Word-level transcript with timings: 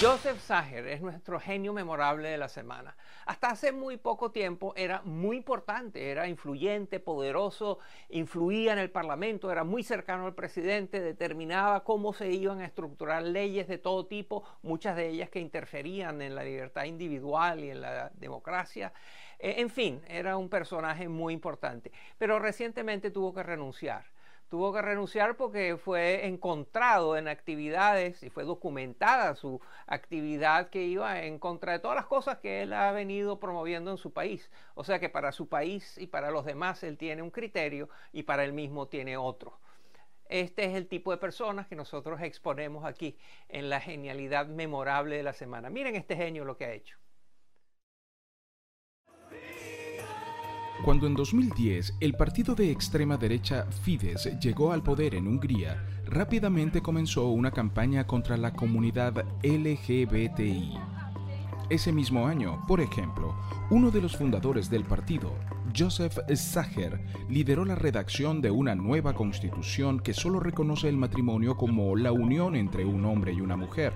Joseph 0.00 0.40
Sager 0.40 0.86
es 0.86 1.02
nuestro 1.02 1.38
genio 1.38 1.74
memorable 1.74 2.30
de 2.30 2.38
la 2.38 2.48
semana. 2.48 2.96
Hasta 3.26 3.48
hace 3.50 3.70
muy 3.70 3.98
poco 3.98 4.30
tiempo 4.30 4.72
era 4.74 5.02
muy 5.02 5.36
importante, 5.36 6.10
era 6.10 6.26
influyente, 6.26 7.00
poderoso, 7.00 7.80
influía 8.08 8.72
en 8.72 8.78
el 8.78 8.90
Parlamento, 8.90 9.52
era 9.52 9.62
muy 9.62 9.82
cercano 9.82 10.24
al 10.24 10.34
presidente, 10.34 11.00
determinaba 11.00 11.84
cómo 11.84 12.14
se 12.14 12.30
iban 12.30 12.62
a 12.62 12.64
estructurar 12.64 13.24
leyes 13.24 13.68
de 13.68 13.76
todo 13.76 14.06
tipo, 14.06 14.42
muchas 14.62 14.96
de 14.96 15.06
ellas 15.06 15.28
que 15.28 15.40
interferían 15.40 16.22
en 16.22 16.34
la 16.34 16.44
libertad 16.44 16.84
individual 16.84 17.62
y 17.62 17.68
en 17.68 17.82
la 17.82 18.08
democracia. 18.14 18.94
Eh, 19.38 19.56
en 19.58 19.68
fin, 19.68 20.00
era 20.08 20.38
un 20.38 20.48
personaje 20.48 21.10
muy 21.10 21.34
importante, 21.34 21.92
pero 22.16 22.38
recientemente 22.38 23.10
tuvo 23.10 23.34
que 23.34 23.42
renunciar 23.42 24.04
tuvo 24.50 24.72
que 24.72 24.82
renunciar 24.82 25.36
porque 25.36 25.76
fue 25.76 26.26
encontrado 26.26 27.16
en 27.16 27.28
actividades 27.28 28.22
y 28.24 28.30
fue 28.30 28.44
documentada 28.44 29.36
su 29.36 29.60
actividad 29.86 30.70
que 30.70 30.82
iba 30.82 31.22
en 31.22 31.38
contra 31.38 31.72
de 31.72 31.78
todas 31.78 31.96
las 31.96 32.06
cosas 32.06 32.38
que 32.38 32.62
él 32.62 32.72
ha 32.72 32.90
venido 32.90 33.38
promoviendo 33.38 33.92
en 33.92 33.96
su 33.96 34.12
país. 34.12 34.50
O 34.74 34.82
sea 34.82 34.98
que 34.98 35.08
para 35.08 35.30
su 35.30 35.48
país 35.48 35.96
y 35.98 36.08
para 36.08 36.32
los 36.32 36.44
demás 36.44 36.82
él 36.82 36.98
tiene 36.98 37.22
un 37.22 37.30
criterio 37.30 37.88
y 38.12 38.24
para 38.24 38.44
él 38.44 38.52
mismo 38.52 38.88
tiene 38.88 39.16
otro. 39.16 39.58
Este 40.28 40.64
es 40.64 40.74
el 40.74 40.88
tipo 40.88 41.12
de 41.12 41.18
personas 41.18 41.68
que 41.68 41.76
nosotros 41.76 42.20
exponemos 42.20 42.84
aquí 42.84 43.16
en 43.48 43.70
la 43.70 43.80
genialidad 43.80 44.46
memorable 44.46 45.16
de 45.16 45.22
la 45.22 45.32
semana. 45.32 45.70
Miren 45.70 45.94
este 45.94 46.16
genio 46.16 46.44
lo 46.44 46.56
que 46.56 46.64
ha 46.64 46.72
hecho. 46.72 46.98
Cuando 50.84 51.06
en 51.06 51.14
2010 51.14 51.96
el 52.00 52.14
partido 52.14 52.54
de 52.54 52.70
extrema 52.70 53.18
derecha 53.18 53.66
Fidesz 53.82 54.38
llegó 54.40 54.72
al 54.72 54.82
poder 54.82 55.14
en 55.14 55.26
Hungría, 55.26 55.86
rápidamente 56.06 56.80
comenzó 56.80 57.28
una 57.28 57.50
campaña 57.50 58.06
contra 58.06 58.38
la 58.38 58.54
comunidad 58.54 59.26
LGBTI. 59.42 60.72
Ese 61.68 61.92
mismo 61.92 62.26
año, 62.26 62.64
por 62.66 62.80
ejemplo, 62.80 63.36
uno 63.68 63.90
de 63.90 64.00
los 64.00 64.16
fundadores 64.16 64.70
del 64.70 64.84
partido, 64.84 65.34
Joseph 65.76 66.18
Sacher, 66.34 66.98
lideró 67.28 67.66
la 67.66 67.74
redacción 67.74 68.40
de 68.40 68.50
una 68.50 68.74
nueva 68.74 69.12
constitución 69.12 70.00
que 70.00 70.14
solo 70.14 70.40
reconoce 70.40 70.88
el 70.88 70.96
matrimonio 70.96 71.58
como 71.58 71.94
la 71.94 72.10
unión 72.10 72.56
entre 72.56 72.86
un 72.86 73.04
hombre 73.04 73.34
y 73.34 73.42
una 73.42 73.56
mujer. 73.56 73.92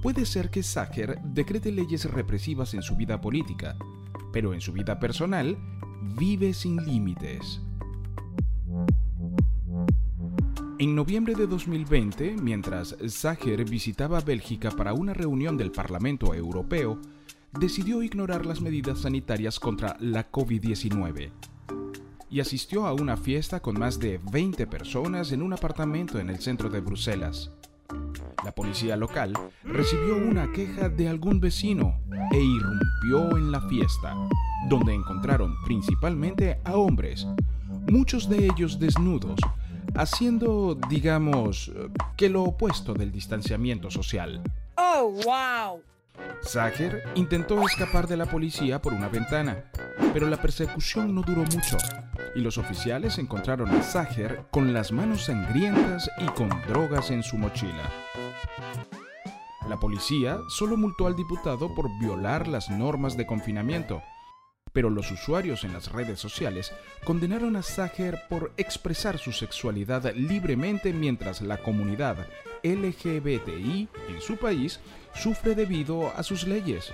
Puede 0.00 0.24
ser 0.24 0.48
que 0.48 0.62
Sacher 0.62 1.20
decrete 1.22 1.70
leyes 1.70 2.10
represivas 2.10 2.72
en 2.72 2.82
su 2.82 2.96
vida 2.96 3.20
política, 3.20 3.76
pero 4.34 4.52
en 4.52 4.60
su 4.60 4.72
vida 4.72 4.98
personal 4.98 5.56
vive 6.18 6.52
sin 6.52 6.84
límites. 6.84 7.62
En 10.80 10.96
noviembre 10.96 11.36
de 11.36 11.46
2020, 11.46 12.38
mientras 12.42 12.96
Sacher 13.06 13.64
visitaba 13.64 14.20
Bélgica 14.20 14.72
para 14.72 14.92
una 14.92 15.14
reunión 15.14 15.56
del 15.56 15.70
Parlamento 15.70 16.34
Europeo, 16.34 17.00
decidió 17.52 18.02
ignorar 18.02 18.44
las 18.44 18.60
medidas 18.60 19.02
sanitarias 19.02 19.60
contra 19.60 19.96
la 20.00 20.28
COVID-19 20.32 21.30
y 22.28 22.40
asistió 22.40 22.86
a 22.86 22.92
una 22.92 23.16
fiesta 23.16 23.60
con 23.60 23.78
más 23.78 24.00
de 24.00 24.18
20 24.32 24.66
personas 24.66 25.30
en 25.30 25.42
un 25.42 25.52
apartamento 25.52 26.18
en 26.18 26.28
el 26.28 26.40
centro 26.40 26.68
de 26.68 26.80
Bruselas. 26.80 27.52
La 28.44 28.52
policía 28.52 28.96
local 28.96 29.32
recibió 29.64 30.16
una 30.16 30.52
queja 30.52 30.90
de 30.90 31.08
algún 31.08 31.40
vecino 31.40 31.98
e 32.30 32.38
irrumpió 32.38 33.38
en 33.38 33.50
la 33.50 33.60
fiesta, 33.62 34.14
donde 34.68 34.92
encontraron 34.92 35.56
principalmente 35.64 36.60
a 36.64 36.74
hombres, 36.74 37.26
muchos 37.90 38.28
de 38.28 38.44
ellos 38.44 38.78
desnudos, 38.78 39.40
haciendo, 39.94 40.78
digamos, 40.90 41.72
que 42.16 42.28
lo 42.28 42.42
opuesto 42.42 42.92
del 42.92 43.12
distanciamiento 43.12 43.90
social. 43.90 44.42
¡Oh, 44.76 45.14
wow! 45.24 45.82
Sacher 46.42 47.02
intentó 47.14 47.62
escapar 47.62 48.06
de 48.06 48.18
la 48.18 48.26
policía 48.26 48.80
por 48.82 48.92
una 48.92 49.08
ventana, 49.08 49.64
pero 50.12 50.28
la 50.28 50.36
persecución 50.36 51.14
no 51.14 51.22
duró 51.22 51.44
mucho 51.44 51.78
y 52.34 52.40
los 52.40 52.58
oficiales 52.58 53.18
encontraron 53.18 53.70
a 53.70 53.82
Sacher 53.82 54.44
con 54.50 54.72
las 54.72 54.92
manos 54.92 55.24
sangrientas 55.24 56.10
y 56.18 56.26
con 56.26 56.50
drogas 56.68 57.10
en 57.10 57.22
su 57.22 57.38
mochila. 57.38 57.90
La 59.68 59.80
policía 59.80 60.38
solo 60.48 60.76
multó 60.76 61.06
al 61.06 61.16
diputado 61.16 61.74
por 61.74 61.88
violar 61.98 62.46
las 62.46 62.70
normas 62.70 63.16
de 63.16 63.26
confinamiento, 63.26 64.02
pero 64.74 64.90
los 64.90 65.10
usuarios 65.10 65.64
en 65.64 65.72
las 65.72 65.90
redes 65.90 66.18
sociales 66.18 66.72
condenaron 67.04 67.56
a 67.56 67.62
Sacher 67.62 68.18
por 68.28 68.52
expresar 68.56 69.18
su 69.18 69.32
sexualidad 69.32 70.12
libremente 70.14 70.92
mientras 70.92 71.40
la 71.40 71.58
comunidad 71.58 72.26
LGBTI 72.62 73.88
en 74.08 74.20
su 74.20 74.36
país 74.36 74.80
sufre 75.14 75.54
debido 75.54 76.12
a 76.16 76.22
sus 76.22 76.46
leyes. 76.46 76.92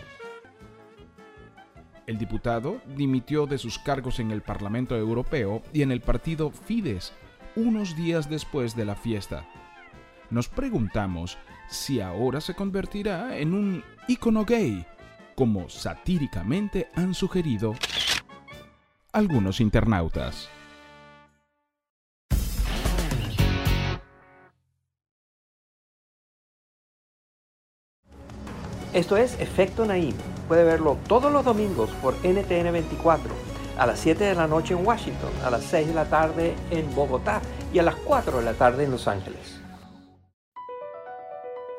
El 2.07 2.19
diputado 2.19 2.81
dimitió 2.97 3.47
de 3.47 3.57
sus 3.57 3.79
cargos 3.79 4.19
en 4.21 4.31
el 4.31 4.43
Parlamento 4.43 4.97
Europeo 4.97 5.63
y 5.73 5.83
en 5.83 5.91
el 5.91 6.01
partido 6.01 6.51
Fidesz 6.51 7.13
unos 7.57 7.97
días 7.97 8.29
después 8.29 8.77
de 8.77 8.85
la 8.85 8.95
fiesta. 8.95 9.49
Nos 10.31 10.49
preguntamos 10.49 11.39
si 11.69 12.01
ahora 12.01 12.41
se 12.41 12.55
convertirá 12.55 13.37
en 13.37 13.53
un 13.53 13.83
icono 14.07 14.45
gay, 14.45 14.87
como 15.35 15.69
satíricamente 15.69 16.89
han 16.95 17.15
sugerido 17.15 17.75
algunos 19.13 19.61
internautas. 19.61 20.49
Esto 28.93 29.17
es 29.17 29.39
Efecto 29.41 29.85
Naim. 29.85 30.15
Puede 30.47 30.63
verlo 30.65 30.97
todos 31.09 31.33
los 31.33 31.45
domingos 31.45 31.91
por 32.03 32.15
NTN 32.25 32.73
24, 32.73 33.33
a 33.79 33.87
las 33.87 33.99
7 33.99 34.25
de 34.25 34.35
la 34.37 34.47
noche 34.47 34.75
en 34.75 34.87
Washington, 34.87 35.31
a 35.45 35.51
las 35.51 35.65
6 35.65 35.89
de 35.89 35.95
la 35.95 36.05
tarde 36.05 36.55
en 36.71 36.93
Bogotá 36.95 37.41
y 37.73 37.81
a 37.81 37.83
las 37.83 37.97
4 37.97 38.39
de 38.39 38.45
la 38.45 38.55
tarde 38.55 38.85
en 38.85 38.93
Los 38.93 39.09
Ángeles. 39.09 39.61